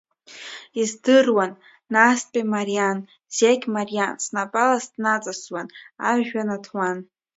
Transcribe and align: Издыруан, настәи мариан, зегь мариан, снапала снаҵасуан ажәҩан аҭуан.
Издыруан, 0.81 1.51
настәи 1.93 2.49
мариан, 2.53 2.99
зегь 3.37 3.65
мариан, 3.73 4.15
снапала 4.23 4.77
снаҵасуан 4.85 5.67
ажәҩан 6.09 6.49
аҭуан. 6.55 6.97